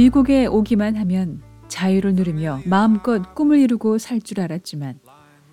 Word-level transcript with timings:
미국에 0.00 0.46
오기만 0.46 0.96
하면 0.96 1.42
자유를 1.68 2.14
누리며 2.14 2.62
마음껏 2.64 3.34
꿈을 3.34 3.58
이루고 3.58 3.98
살 3.98 4.18
줄 4.22 4.40
알았지만 4.40 4.98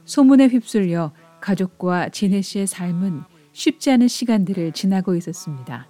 소문에 0.05 0.47
휩쓸려 0.47 1.11
가족과 1.41 2.07
지네 2.07 2.41
씨의 2.41 2.65
삶은 2.65 3.23
쉽지 3.51 3.91
않은 3.91 4.07
시간들을 4.07 4.71
지나고 4.71 5.15
있었습니다. 5.15 5.89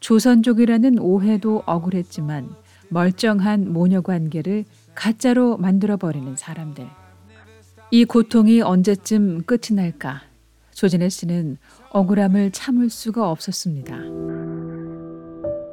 조선족이라는 0.00 0.98
오해도 1.00 1.64
억울했지만 1.66 2.48
멀쩡한 2.88 3.70
모녀 3.74 4.00
관계를 4.00 4.64
가짜로 4.94 5.58
만들어버리는 5.58 6.34
사람들. 6.34 6.86
이 7.90 8.06
고통이 8.06 8.62
언제쯤 8.62 9.42
끝이 9.42 9.74
날까? 9.74 10.22
조진혜 10.72 11.10
씨는 11.10 11.58
억울함을 11.90 12.52
참을 12.52 12.88
수가 12.88 13.30
없었습니다. 13.30 13.98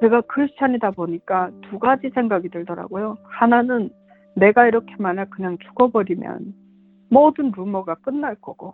제가 0.04 0.20
크리스찬이다 0.20 0.92
보니까 0.92 1.50
두 1.62 1.80
가지 1.80 2.10
생각이 2.10 2.50
들더라고요. 2.50 3.16
하나는 3.24 3.90
내가 4.36 4.68
이렇게 4.68 4.94
만약 5.00 5.30
그냥 5.30 5.58
죽어버리면 5.60 6.54
모든 7.10 7.54
루머가 7.56 7.96
끝날 7.96 8.36
거고 8.36 8.74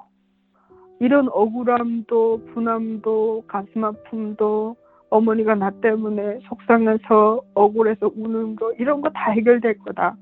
이런 0.99 1.29
억울함도 1.29 2.45
분함도 2.45 3.43
가슴 3.47 3.83
아픔도 3.83 4.75
어머니가 5.11 5.53
나 5.53 5.69
때문에 5.69 6.39
속상해서 6.47 7.41
억울해서 7.53 8.09
우는 8.15 8.55
거 8.55 8.71
이런 8.79 9.01
거 9.01 9.09
다 9.09 9.29
해결될 9.29 9.77
거다. 9.79 10.15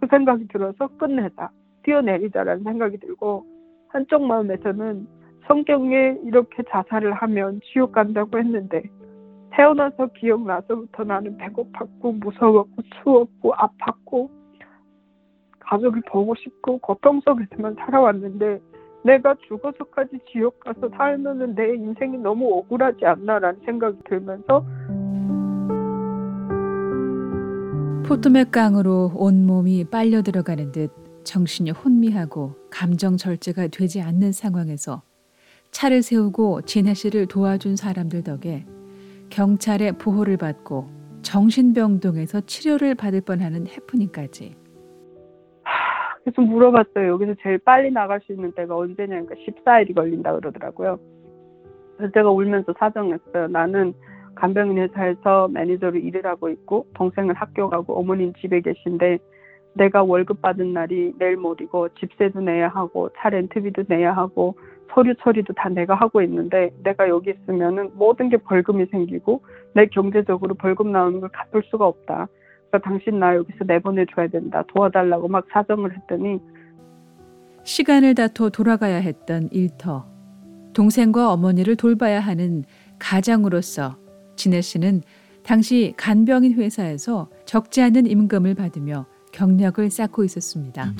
그 0.00 0.06
생각이 0.06 0.46
들어서 0.46 0.86
끝내자. 0.98 1.50
뛰어내리자라는 1.82 2.62
생각이 2.62 2.98
들고 2.98 3.44
한쪽 3.88 4.24
마음에서는 4.24 5.06
성경에 5.48 6.16
이렇게 6.24 6.62
자살을 6.70 7.12
하면 7.12 7.60
지옥 7.64 7.90
간다고 7.90 8.38
했는데 8.38 8.84
태어나서 9.56 10.08
기억나서부터 10.18 11.04
나는 11.04 11.38
배고팠고 11.38 12.18
무서웠고 12.18 12.82
추웠고 13.02 13.52
아팠고 13.52 14.28
가족을 15.60 16.02
보고 16.08 16.34
싶고 16.34 16.78
고통 16.78 17.20
속에서만 17.20 17.76
살아왔는데 17.76 18.60
내가 19.04 19.34
죽어서까지 19.46 20.18
지옥 20.30 20.60
가서 20.60 20.88
살면은 20.96 21.54
내 21.54 21.74
인생이 21.74 22.18
너무 22.18 22.52
억울하지 22.58 23.04
않나라는 23.04 23.60
생각이 23.64 23.98
들면서 24.08 24.64
포토맥 28.06 28.50
강으로 28.50 29.12
온몸이 29.14 29.84
빨려 29.84 30.22
들어가는 30.22 30.72
듯 30.72 30.90
정신이 31.24 31.70
혼미하고 31.70 32.54
감정 32.70 33.16
절제가 33.16 33.68
되지 33.68 34.02
않는 34.02 34.32
상황에서 34.32 35.02
차를 35.70 36.02
세우고 36.02 36.62
진혜 36.62 36.94
씨를 36.94 37.26
도와준 37.26 37.76
사람들 37.76 38.22
덕에 38.22 38.66
경찰의 39.30 39.92
보호를 39.98 40.36
받고 40.36 40.88
정신병동에서 41.22 42.42
치료를 42.42 42.94
받을 42.94 43.20
뻔하는 43.20 43.66
해프닝까지. 43.66 44.54
그래서 46.22 46.42
물어봤어요. 46.42 47.08
여기서 47.08 47.34
제일 47.42 47.58
빨리 47.58 47.90
나갈 47.90 48.20
수 48.22 48.32
있는 48.32 48.52
때가 48.52 48.76
언제냐니까 48.76 49.34
14일이 49.34 49.94
걸린다 49.94 50.34
그러더라고요. 50.34 50.98
그래서 51.96 52.12
제가 52.12 52.30
울면서 52.30 52.72
사정했어요. 52.78 53.48
나는 53.48 53.94
간병인 54.34 54.78
회사에서 54.78 55.48
매니저로 55.48 55.98
일을 55.98 56.26
하고 56.26 56.48
있고 56.48 56.86
동생은 56.94 57.34
학교 57.36 57.68
가고 57.68 57.98
어머니는 57.98 58.32
집에 58.40 58.60
계신데 58.60 59.18
내가 59.74 60.02
월급 60.02 60.40
받은 60.40 60.72
날이 60.72 61.12
내일 61.18 61.36
모이고 61.36 61.88
집세도 61.90 62.40
내야 62.40 62.68
하고 62.68 63.10
차 63.16 63.28
렌트비도 63.28 63.84
내야 63.88 64.12
하고 64.12 64.56
서류 64.92 65.14
처리도 65.16 65.54
다 65.54 65.68
내가 65.68 65.94
하고 65.94 66.22
있는데 66.22 66.70
내가 66.82 67.08
여기 67.08 67.30
있으면은 67.30 67.90
모든 67.94 68.28
게 68.28 68.36
벌금이 68.36 68.86
생기고 68.86 69.42
내 69.74 69.86
경제적으로 69.86 70.54
벌금 70.54 70.92
나오는 70.92 71.20
걸 71.20 71.28
갚을 71.30 71.62
수가 71.70 71.86
없다. 71.86 72.28
그러니까 72.70 72.90
당신 72.90 73.18
나 73.18 73.34
여기서 73.34 73.64
내보내줘야 73.64 74.28
된다. 74.28 74.62
도와달라고 74.68 75.28
막 75.28 75.46
사정을 75.52 75.96
했더니 75.96 76.40
시간을 77.64 78.14
다퉈 78.14 78.50
돌아가야 78.50 78.96
했던 78.96 79.48
일터. 79.50 80.06
동생과 80.74 81.32
어머니를 81.32 81.76
돌봐야 81.76 82.20
하는 82.20 82.64
가장으로서 82.98 83.96
진혜 84.36 84.60
씨는 84.60 85.02
당시 85.44 85.94
간병인 85.96 86.54
회사에서 86.54 87.28
적지 87.44 87.82
않은 87.82 88.06
임금을 88.06 88.54
받으며 88.54 89.06
경력을 89.32 89.90
쌓고 89.90 90.24
있었습니다. 90.24 90.92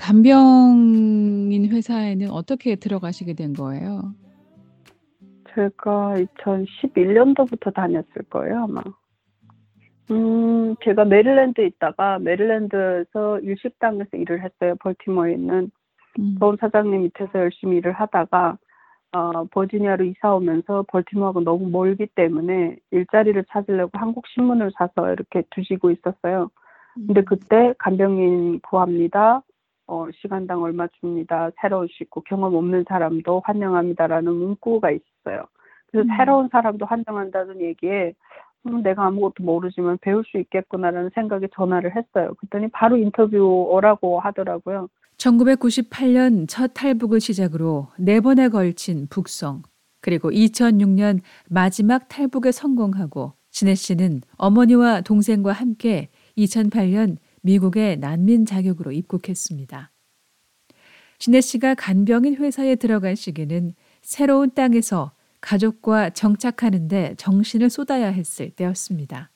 간병인 0.00 1.70
회사에는 1.70 2.30
어떻게 2.30 2.74
들어가시게 2.74 3.34
된 3.34 3.52
거예요? 3.52 4.14
제가 5.54 6.14
2011년도부터 6.16 7.74
다녔을 7.74 8.22
거예요, 8.30 8.64
아마. 8.64 8.82
음, 10.10 10.74
제가 10.82 11.04
메릴랜드에 11.04 11.66
있다가 11.66 12.18
메릴랜드에서 12.18 13.40
일식당에서 13.40 14.16
일을 14.16 14.42
했어요. 14.42 14.74
벌티모어에 14.80 15.34
있는. 15.34 15.70
음. 16.18 16.36
서울 16.40 16.56
사장님 16.58 17.02
밑에서 17.02 17.38
열심히 17.38 17.76
일을 17.76 17.92
하다가 17.92 18.56
어, 19.12 19.44
버지니아로 19.50 20.04
이사 20.04 20.34
오면서 20.34 20.84
벌티모어가 20.88 21.40
너무 21.40 21.68
멀기 21.68 22.06
때문에 22.14 22.76
일자리를 22.90 23.44
찾으려고 23.50 23.90
한국 23.98 24.26
신문을 24.28 24.72
사서 24.76 25.12
이렇게 25.12 25.42
두시고 25.50 25.90
있었어요. 25.90 26.50
근데 26.94 27.20
음. 27.20 27.24
그때 27.24 27.74
간병인 27.78 28.60
구합니다. 28.60 29.42
어, 29.90 30.06
시간당 30.22 30.62
얼마 30.62 30.86
줍니다. 31.00 31.50
새로 31.60 31.80
오시고 31.80 32.22
경험 32.22 32.54
없는 32.54 32.84
사람도 32.88 33.42
환영합니다라는 33.44 34.32
문구가 34.32 34.92
있어요. 34.92 35.44
그래서 35.90 36.08
음. 36.08 36.16
새로운 36.16 36.48
사람도 36.52 36.86
환영한다는 36.86 37.60
얘기에 37.60 38.14
음, 38.66 38.82
내가 38.82 39.06
아무것도 39.06 39.42
모르지만 39.42 39.98
배울 40.00 40.22
수 40.24 40.38
있겠구나라는 40.38 41.10
생각에 41.14 41.48
전화를 41.54 41.96
했어요. 41.96 42.34
그랬더니 42.38 42.68
바로 42.68 42.96
인터뷰 42.96 43.36
오라고 43.70 44.20
하더라고요. 44.20 44.88
1998년 45.16 46.46
첫 46.48 46.70
탈북을 46.72 47.18
시작으로 47.20 47.88
네 47.98 48.20
번에 48.20 48.48
걸친 48.48 49.08
북송, 49.10 49.62
그리고 50.00 50.30
2006년 50.30 51.20
마지막 51.48 52.08
탈북에 52.08 52.52
성공하고 52.52 53.32
진혜 53.50 53.74
씨는 53.74 54.20
어머니와 54.36 55.00
동생과 55.00 55.52
함께 55.52 56.10
2008년 56.38 57.16
미국의 57.42 57.98
난민 57.98 58.46
자격으로 58.46 58.92
입국했습니다. 58.92 59.90
진혜 61.18 61.40
씨가 61.40 61.74
간병인 61.74 62.36
회사에 62.36 62.76
들어간 62.76 63.14
시기는 63.14 63.72
새로운 64.00 64.50
땅에서 64.54 65.12
가족과 65.40 66.10
정착하는데 66.10 67.14
정신을 67.16 67.70
쏟아야 67.70 68.08
했을 68.08 68.50
때였습니다. 68.50 69.30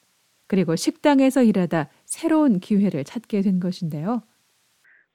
그리고 0.46 0.76
식당에서 0.76 1.42
일하다 1.42 1.88
새로운 2.04 2.60
기회를 2.60 3.04
찾게 3.04 3.40
된 3.42 3.60
것인데요. 3.60 4.22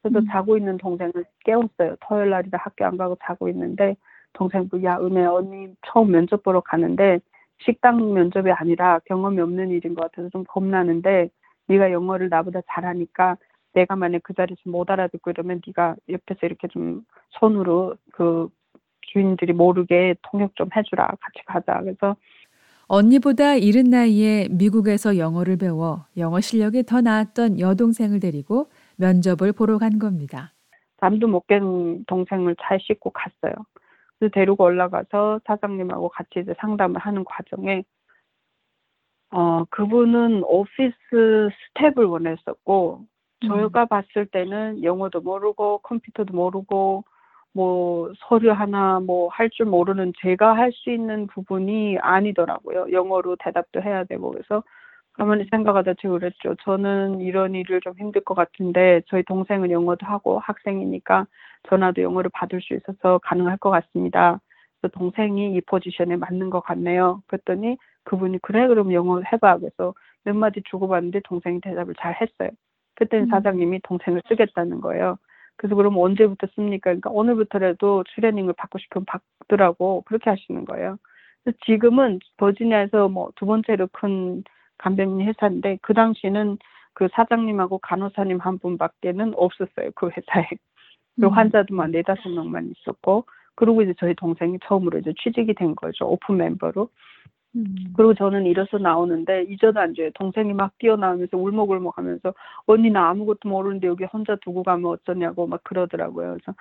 그래서 0.01 0.19
음. 0.19 0.25
자고 0.29 0.57
있는 0.57 0.77
동생을 0.77 1.13
깨웠어요. 1.45 1.95
토요일 2.01 2.29
날이라 2.31 2.59
학교 2.59 2.85
안 2.85 2.97
가고 2.97 3.17
자고 3.23 3.49
있는데 3.49 3.95
동생도 4.33 4.83
야 4.83 4.97
은혜 4.99 5.25
언니 5.25 5.73
처음 5.85 6.11
면접 6.11 6.43
보러 6.43 6.61
가는데 6.61 7.19
식당 7.65 8.13
면접이 8.13 8.51
아니라 8.51 8.99
경험이 9.05 9.41
없는 9.41 9.69
일인 9.69 9.93
것 9.93 10.03
같아서 10.03 10.29
좀 10.29 10.43
겁나는데 10.47 11.29
네가 11.69 11.91
영어를 11.91 12.29
나보다 12.29 12.61
잘하니까 12.67 13.37
내가 13.73 13.95
만약 13.95 14.21
그 14.23 14.33
자리에서 14.33 14.61
못 14.65 14.89
알아듣고 14.89 15.29
이러면 15.29 15.61
네가 15.65 15.95
옆에서 16.09 16.39
이렇게 16.43 16.67
좀 16.67 17.03
손으로 17.39 17.95
그 18.11 18.49
주인들이 19.01 19.53
모르게 19.53 20.15
통역 20.23 20.55
좀 20.55 20.69
해주라 20.75 21.05
같이 21.07 21.45
가자 21.45 21.79
그래서 21.81 22.15
언니보다 22.87 23.55
이른 23.55 23.91
나이에 23.91 24.47
미국에서 24.49 25.17
영어를 25.17 25.57
배워 25.57 26.05
영어 26.17 26.41
실력이 26.41 26.83
더 26.83 27.01
나았던 27.01 27.59
여동생을 27.59 28.19
데리고 28.19 28.67
면접을 28.97 29.53
보러 29.53 29.77
간 29.77 29.99
겁니다. 29.99 30.53
잠도 30.99 31.27
못 31.27 31.45
깬 31.47 32.03
동생을 32.05 32.55
잘 32.61 32.79
씻고 32.81 33.11
갔어요. 33.11 33.53
그래서 34.17 34.31
데리고 34.33 34.63
올라가서 34.65 35.41
사장님하고 35.45 36.09
같이 36.09 36.39
이제 36.41 36.53
상담을 36.59 36.99
하는 36.99 37.23
과정에 37.23 37.83
어 39.31 39.63
그분은 39.69 40.43
오피스 40.43 41.49
스텝을 41.75 42.05
원했었고 42.05 43.01
음. 43.43 43.47
저희가 43.47 43.85
봤을 43.85 44.25
때는 44.27 44.83
영어도 44.83 45.21
모르고 45.21 45.79
컴퓨터도 45.79 46.33
모르고 46.35 47.03
뭐 47.53 48.11
서류 48.29 48.51
하나 48.51 48.99
뭐 48.99 49.29
할 49.29 49.49
줄 49.51 49.65
모르는 49.67 50.13
제가 50.21 50.55
할 50.55 50.71
수 50.73 50.91
있는 50.91 51.27
부분이 51.27 51.97
아니더라고요. 51.99 52.87
영어로 52.91 53.37
대답도 53.37 53.81
해야 53.83 54.03
되고 54.05 54.31
그래서 54.31 54.63
가만히 55.13 55.45
생각하다 55.51 55.95
제가 56.01 56.13
그랬죠. 56.19 56.55
저는 56.63 57.21
이런 57.21 57.53
일을 57.55 57.81
좀 57.81 57.93
힘들 57.99 58.23
것 58.23 58.35
같은데 58.35 59.01
저희 59.07 59.23
동생은 59.23 59.71
영어도 59.71 60.05
하고 60.07 60.39
학생이니까 60.39 61.27
전화도 61.69 62.01
영어를 62.01 62.29
받을 62.33 62.61
수 62.61 62.73
있어서 62.75 63.19
가능할 63.23 63.57
것 63.57 63.69
같습니다. 63.71 64.39
그래서 64.81 64.93
동생이 64.97 65.55
이 65.55 65.61
포지션에 65.61 66.15
맞는 66.17 66.49
것 66.51 66.61
같네요. 66.61 67.21
그랬더니 67.27 67.77
그분이 68.05 68.39
그래 68.41 68.67
그럼 68.67 68.93
영어 68.93 69.21
해봐. 69.21 69.59
그래서 69.59 69.93
몇 70.23 70.35
마디 70.35 70.61
주고받는데 70.69 71.21
동생이 71.25 71.61
대답을 71.61 71.95
잘 71.99 72.15
했어요. 72.21 72.49
그때는 72.95 73.25
음. 73.27 73.29
사장님이 73.29 73.81
동생을 73.83 74.21
쓰겠다는 74.27 74.81
거예요. 74.81 75.17
그래서 75.57 75.75
그럼 75.75 75.97
언제부터 75.97 76.47
씁니까? 76.55 76.91
그러니까 76.91 77.09
오늘부터라도 77.11 78.03
트레이닝을 78.15 78.53
받고 78.53 78.79
싶으면 78.79 79.05
받더라고 79.05 80.03
그렇게 80.05 80.29
하시는 80.29 80.65
거예요. 80.65 80.97
그래서 81.43 81.57
지금은 81.65 82.19
버지니아에서 82.37 83.09
뭐 83.09 83.31
두 83.35 83.45
번째로 83.45 83.87
큰 83.91 84.43
간병인 84.77 85.27
회사인데 85.27 85.79
그 85.81 85.93
당시는 85.93 86.57
그 86.93 87.07
사장님하고 87.13 87.79
간호사님 87.79 88.39
한 88.39 88.57
분밖에는 88.59 89.33
없었어요 89.35 89.91
그 89.95 90.07
회사에. 90.09 90.47
그리고 91.15 91.31
음. 91.31 91.33
환자도만 91.37 91.91
네다섯 91.91 92.31
명만 92.33 92.71
있었고 92.75 93.25
그리고 93.55 93.81
이제 93.81 93.93
저희 93.99 94.13
동생이 94.15 94.57
처음으로 94.65 94.99
이제 94.99 95.13
취직이 95.21 95.53
된 95.53 95.75
거죠 95.75 96.07
오픈 96.07 96.37
멤버로. 96.37 96.89
음. 97.55 97.93
그리고 97.95 98.13
저는 98.13 98.45
일어서 98.45 98.77
나오는데 98.77 99.43
잊어도 99.49 99.79
안 99.79 99.93
줘요. 99.95 100.09
동생이 100.13 100.53
막 100.53 100.77
뛰어나오면서 100.77 101.37
울먹울먹 101.37 101.97
하면서 101.97 102.33
언니 102.65 102.89
나 102.89 103.09
아무것도 103.09 103.49
모르는데 103.49 103.87
여기 103.87 104.03
혼자 104.05 104.35
두고 104.41 104.63
가면 104.63 104.85
어쩌냐고 104.85 105.47
막 105.47 105.63
그러더라고요. 105.63 106.37
그래서 106.37 106.53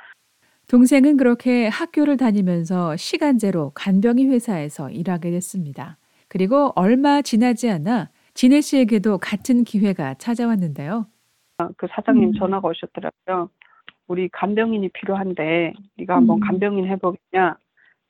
동생은 0.69 1.17
그렇게 1.17 1.69
학교를 1.69 2.17
다니면서 2.17 2.97
시간제로 2.97 3.73
간병인 3.75 4.31
회사에서 4.33 4.91
일하게 4.91 5.31
됐습니다. 5.31 5.97
그리고 6.29 6.73
얼마 6.77 7.23
지나지 7.23 7.71
않아 7.71 8.11
진혜 8.35 8.61
씨에게도 8.61 9.19
같은 9.19 9.65
기회가 9.65 10.15
찾아왔는데요. 10.15 11.07
그 11.77 11.87
사장님 11.91 12.29
음. 12.29 12.33
전화가 12.35 12.69
오셨더라고요. 12.69 13.51
우리 14.07 14.29
간병인이 14.29 14.89
필요한데 14.91 15.73
네가 15.97 16.17
한번 16.17 16.39
음. 16.39 16.41
간병인 16.41 16.87
해보겠냐? 16.87 17.57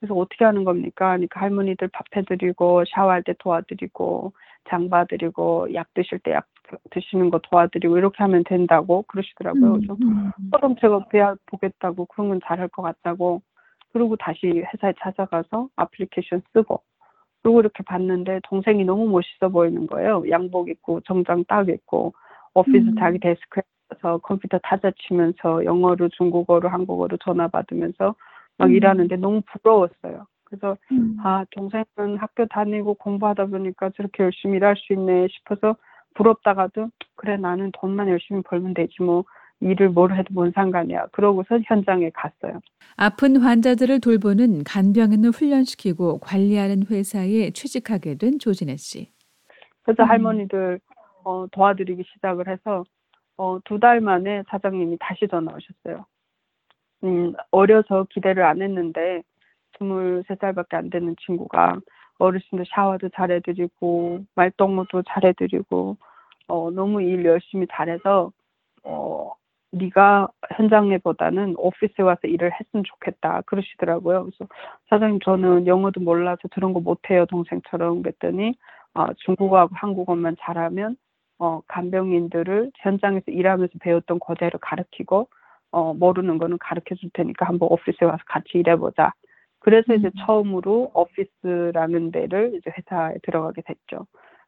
그래서 0.00 0.14
어떻게 0.14 0.44
하는 0.44 0.64
겁니까? 0.64 1.08
그러니까 1.08 1.40
할머니들 1.40 1.88
밥 1.88 2.04
해드리고 2.14 2.84
샤워할 2.94 3.22
때 3.22 3.34
도와드리고 3.38 4.32
장 4.68 4.88
봐드리고 4.88 5.74
약 5.74 5.92
드실 5.94 6.18
때 6.20 6.32
약 6.32 6.46
드시는 6.90 7.30
거 7.30 7.38
도와드리고 7.38 7.98
이렇게 7.98 8.16
하면 8.18 8.44
된다고 8.44 9.02
그러시더라고요. 9.02 9.74
그래서 9.74 9.96
음. 10.02 10.32
그럼 10.52 10.76
제가 10.80 11.06
배워 11.08 11.36
보겠다고 11.46 12.06
그런 12.06 12.28
건 12.28 12.40
잘할 12.44 12.68
것 12.68 12.82
같다고 12.82 13.42
그리고 13.92 14.16
다시 14.16 14.46
회사에 14.46 14.92
찾아가서 15.00 15.68
애플리케이션 15.80 16.42
쓰고 16.52 16.82
그리고 17.42 17.60
이렇게 17.60 17.82
봤는데 17.84 18.40
동생이 18.44 18.84
너무 18.84 19.08
멋있어 19.08 19.48
보이는 19.48 19.86
거예요. 19.86 20.24
양복 20.28 20.68
입고 20.68 21.00
정장 21.02 21.44
딱 21.46 21.68
입고 21.68 22.12
오피스 22.54 22.76
음. 22.76 22.94
자기 22.98 23.18
데스크에서 23.18 24.18
컴퓨터 24.22 24.58
타자 24.62 24.90
치면서 24.96 25.64
영어로 25.64 26.08
중국어로 26.10 26.68
한국어로 26.68 27.16
전화 27.18 27.48
받으면서 27.48 28.14
막 28.58 28.66
음. 28.70 28.74
일하는데 28.74 29.16
너무 29.16 29.42
부러웠어요. 29.46 30.26
그래서 30.44 30.76
음. 30.92 31.16
아 31.22 31.44
동생은 31.52 32.16
학교 32.18 32.46
다니고 32.46 32.94
공부하다 32.94 33.46
보니까 33.46 33.90
저렇게 33.96 34.22
열심히 34.24 34.56
일할 34.56 34.76
수 34.76 34.92
있네 34.92 35.28
싶어서 35.28 35.76
부럽다가도 36.14 36.90
그래 37.16 37.36
나는 37.36 37.70
돈만 37.78 38.08
열심히 38.08 38.42
벌면 38.42 38.74
되지 38.74 39.02
뭐 39.02 39.24
일을 39.60 39.90
뭘 39.90 40.14
해도 40.16 40.28
뭔 40.32 40.52
상관이야. 40.54 41.08
그러고서 41.12 41.58
현장에 41.66 42.10
갔어요. 42.14 42.60
아픈 42.96 43.36
환자들을 43.36 44.00
돌보는 44.00 44.64
간병인을 44.64 45.30
훈련시키고 45.30 46.18
관리하는 46.20 46.84
회사에 46.90 47.50
취직하게 47.50 48.16
된 48.16 48.38
조진혜 48.38 48.76
씨. 48.76 49.12
그래서 49.82 50.02
음. 50.04 50.08
할머니들 50.08 50.80
어, 51.24 51.46
도와드리기 51.52 52.04
시작을 52.14 52.48
해서 52.48 52.84
어, 53.36 53.58
두 53.64 53.78
달 53.78 54.00
만에 54.00 54.42
사장님이 54.48 54.96
다시 55.00 55.28
전화 55.28 55.52
오셨어요. 55.54 56.06
음, 57.04 57.34
어려서 57.50 58.06
기대를 58.10 58.42
안 58.44 58.62
했는데 58.62 59.22
23살밖에 59.78 60.74
안 60.74 60.90
되는 60.90 61.14
친구가 61.24 61.80
어르신들 62.18 62.64
샤워도 62.68 63.10
잘해드리고 63.10 64.24
말동무도 64.34 65.02
잘해드리고 65.08 65.96
어, 66.48 66.70
너무 66.70 67.02
일 67.02 67.24
열심히 67.24 67.66
잘해서 67.70 68.32
어, 68.82 69.32
네가 69.70 70.28
현장에보다는 70.56 71.54
오피스에 71.58 72.02
와서 72.02 72.20
일을 72.24 72.50
했으면 72.58 72.84
좋겠다 72.84 73.42
그러시더라고요. 73.42 74.24
그래서 74.24 74.46
사장님 74.88 75.20
저는 75.20 75.66
영어도 75.66 76.00
몰라서 76.00 76.40
그런 76.50 76.72
거 76.72 76.80
못해요 76.80 77.26
동생처럼 77.26 78.02
그랬더니 78.02 78.54
어, 78.94 79.06
중국어하고 79.18 79.74
한국어만 79.76 80.36
잘하면 80.40 80.96
어, 81.38 81.60
간병인들을 81.68 82.72
현장에서 82.78 83.30
일하면서 83.30 83.74
배웠던 83.80 84.18
그대로 84.20 84.58
가르치고 84.58 85.28
어, 85.70 85.94
모르는 85.94 86.38
거는 86.38 86.58
가르쳐 86.58 86.94
줄 86.94 87.10
테니까 87.12 87.46
한번 87.46 87.68
오피스에 87.70 88.06
와서 88.06 88.18
같이 88.26 88.50
일해보자. 88.54 89.12
그래서 89.60 89.94
이제 89.94 90.06
음. 90.08 90.12
처음으로 90.24 90.92
오피스라는 90.94 92.10
데를 92.10 92.54
이제 92.54 92.70
회사에 92.76 93.16
들어가게 93.22 93.62
됐죠. 93.62 94.06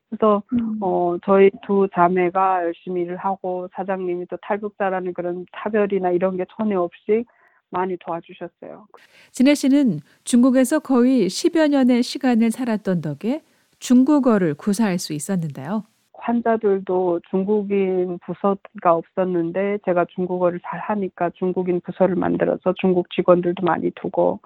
그래서 0.08 0.43
음. 0.52 0.78
어, 0.81 1.17
저희 1.25 1.50
두 1.67 1.88
자매가 1.94 2.64
열심히 2.64 3.02
일을 3.02 3.17
하고 3.17 3.69
사장님이 3.75 4.26
또 4.26 4.37
탈북자라는 4.43 5.14
그런 5.14 5.46
차별이나 5.56 6.11
이런 6.11 6.37
게 6.37 6.44
전혀 6.56 6.81
없이 6.81 7.25
많이 7.70 7.96
도와주셨어요. 7.99 8.87
진혜 9.31 9.55
씨는 9.55 10.00
중국에서 10.25 10.81
거의 10.81 11.26
10여 11.28 11.69
년의 11.69 12.02
시간을 12.02 12.50
살았던 12.50 13.00
덕에 13.00 13.43
중국어를 13.78 14.55
구사할 14.55 14.99
수 14.99 15.12
있었는데요. 15.12 15.84
환자들도 16.20 17.20
중국인 17.31 18.19
부서가 18.25 18.94
없었는데 18.94 19.78
제가 19.84 20.05
중국어를 20.06 20.61
잘 20.64 20.78
하니까 20.81 21.31
중국인 21.31 21.81
부서를 21.81 22.17
만들어서 22.17 22.75
중국 22.78 23.11
직원들도 23.11 23.64
많이 23.64 23.90
두고 23.93 24.40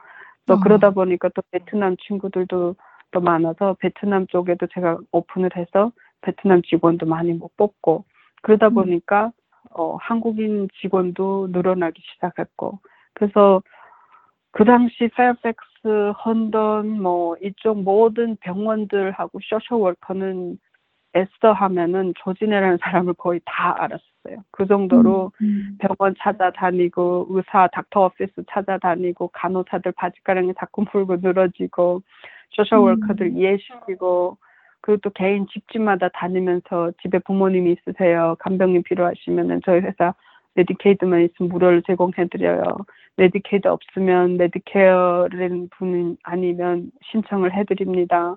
또 0.47 0.55
어. 0.55 0.61
그러다 0.61 0.91
보니까 0.91 1.31
또 1.35 1.43
베트남 1.51 1.97
친구들도 1.97 2.77
또 3.11 3.21
많아서 3.21 3.77
베트남 3.81 4.27
쪽에도 4.27 4.67
제가 4.69 4.99
오픈을 5.13 5.51
해서 5.57 5.93
베트남 6.21 6.63
직원도 6.63 7.07
많이 7.07 7.33
못 7.33 7.57
뽑고 7.57 8.05
그러다 8.43 8.69
음. 8.69 8.75
보니까 8.75 9.33
어, 9.71 9.97
한국인 10.01 10.69
직원도 10.81 11.49
늘어나기 11.51 12.01
시작했고 12.15 12.79
그래서 13.15 13.63
그 14.53 14.65
당시 14.65 15.09
페어팩스, 15.17 16.13
헌던 16.25 17.03
뭐 17.03 17.37
이쪽 17.43 17.83
모든 17.83 18.37
병원들하고 18.37 19.41
social 19.43 19.79
worker는 19.79 20.59
에스더 21.15 21.53
하면은 21.53 22.13
조진혜라는 22.19 22.79
사람을 22.81 23.15
거의 23.15 23.41
다 23.45 23.77
알았어요. 23.79 24.43
그 24.51 24.67
정도로 24.67 25.33
음. 25.41 25.79
병원 25.79 26.15
찾아다니고 26.19 27.29
의사 27.31 27.69
doctor 27.73 28.07
office 28.07 28.45
찾아다니고 28.51 29.29
간호사들 29.29 29.93
바지가랑이 29.93 30.55
자꾸 30.59 30.85
물고 30.93 31.17
늘어지고 31.17 32.03
social 32.51 32.79
음. 32.79 32.85
worker들 32.85 33.33
이해시키고 33.37 34.37
그리고 34.81 35.01
또 35.03 35.11
개인 35.11 35.47
집집마다 35.47 36.09
다니면서 36.09 36.93
집에 37.01 37.19
부모님이 37.21 37.73
있으세요 37.73 38.37
간병인 38.41 38.83
필요하시면은 38.83 39.63
저희 39.65 39.81
회사 39.81 40.15
Medicaid만 40.55 41.23
있으면 41.23 41.49
무료로 41.49 41.81
제공해드려요. 41.83 42.63
메디케이드 43.17 43.69
없으면 43.69 44.37
Medicare라는 44.37 45.69
분 45.71 46.17
아니면 46.23 46.91
신청을 47.11 47.55
해드립니다. 47.55 48.37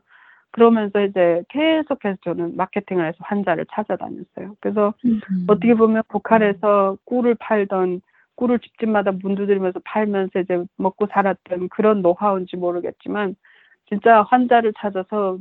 그러면서 0.57 1.01
이제 1.05 1.43
계속해서 1.49 2.17
저는 2.23 2.57
마케팅을 2.57 3.05
해서 3.05 3.17
환자를 3.19 3.67
찾아다녔어요. 3.71 4.55
그래서 4.59 4.95
음. 5.05 5.21
어떻게 5.47 5.75
보면 5.75 6.01
북한에서 6.07 6.97
꿀을 7.05 7.35
팔던 7.35 8.01
꿀을 8.33 8.57
집집마다 8.57 9.11
문 9.11 9.35
두드리면서 9.35 9.79
팔면서 9.85 10.39
이제 10.39 10.63
먹고 10.77 11.05
살았던 11.11 11.69
그런 11.69 12.01
노하우인지 12.01 12.57
모르겠지만 12.57 13.35
진짜 13.87 14.23
환자를 14.23 14.73
찾아서 14.79 15.37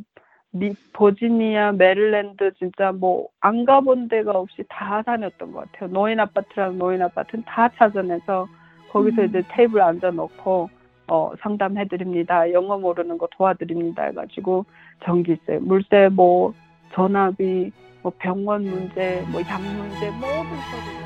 미, 0.51 0.75
버지니아, 0.93 1.73
메릴랜드 1.73 2.53
진짜 2.59 2.93
뭐 2.93 3.29
안 3.41 3.65
가본 3.65 4.09
데가 4.09 4.33
없이 4.33 4.65
다 4.69 5.01
다녔던 5.01 5.53
것 5.53 5.71
같아요. 5.73 5.91
노인 5.91 6.21
아파트랑 6.21 6.77
노인 6.77 7.01
아파트는 7.01 7.45
다 7.47 7.71
찾아내서 7.77 8.49
거기서 8.91 9.23
음. 9.23 9.27
이제 9.29 9.43
테이블 9.49 9.81
앉아 9.81 10.11
놓고 10.11 10.69
어, 11.09 11.33
상담해 11.41 11.87
드립니다. 11.89 12.51
영어 12.53 12.79
모르는 12.79 13.19
거 13.19 13.29
도와드립니다 13.37 14.05
해가지고 14.05 14.65
전기세, 15.05 15.59
물세, 15.61 16.09
뭐 16.13 16.53
전화비, 16.95 17.71
뭐 18.03 18.13
병원 18.19 18.65
문제, 18.65 19.23
뭐 19.31 19.41
약 19.43 19.61
문제 19.61 20.11
모든 20.11 20.51
서류. 20.71 20.97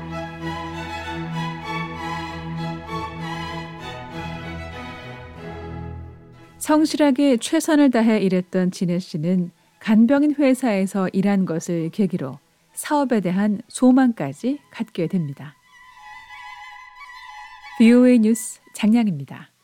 성실하게 6.57 7.37
최선을 7.37 7.89
다해 7.89 8.19
일했던 8.19 8.71
진혜 8.71 8.99
씨는 8.99 9.51
간병인 9.79 10.35
회사에서 10.35 11.09
일한 11.11 11.45
것을 11.45 11.89
계기로 11.89 12.37
사업에 12.73 13.19
대한 13.19 13.61
소망까지 13.67 14.59
갖게 14.71 15.07
됩니다. 15.07 15.55
VOA 17.79 18.19
뉴스 18.19 18.61
장량입니다. 18.73 19.50